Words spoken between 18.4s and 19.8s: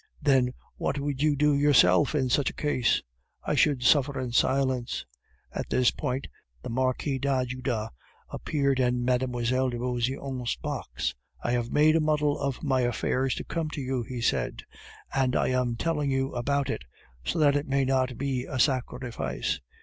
a sacrifice."